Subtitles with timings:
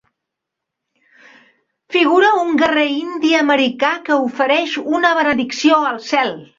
[1.97, 6.39] Figura un guerrer indi americà que ofereix una benedicció al cel.